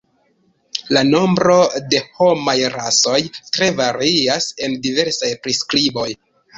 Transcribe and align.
La 0.97 1.03
nombro 1.09 1.57
de 1.91 2.01
homaj 2.17 2.57
rasoj 2.79 3.21
tre 3.39 3.71
varias 3.85 4.53
en 4.67 4.79
diversaj 4.89 5.35
priskriboj. 5.47 6.13